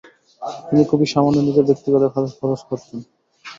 তিনি 0.65 0.83
খুব 0.89 0.99
সামান্যই 1.13 1.45
নিজের 1.47 1.67
ব্যক্তিগত 1.69 2.03
কাজে 2.13 2.31
খরচ 2.39 2.61
করতেন। 2.69 2.97